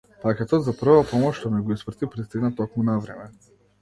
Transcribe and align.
Пакетот 0.21 0.63
за 0.67 0.73
прва 0.79 1.03
помош 1.11 1.37
што 1.41 1.51
ми 1.57 1.61
го 1.67 1.75
испрати 1.77 2.09
пристигна 2.17 2.51
токму 2.63 2.87
на 2.89 2.97
време. 3.05 3.29